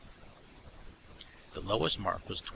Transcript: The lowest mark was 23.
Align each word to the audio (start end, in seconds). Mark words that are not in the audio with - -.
The 1.53 1.61
lowest 1.61 1.99
mark 1.99 2.27
was 2.27 2.39
23. 2.39 2.47